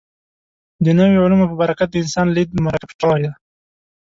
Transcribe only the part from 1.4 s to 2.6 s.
په برکت د انسان لید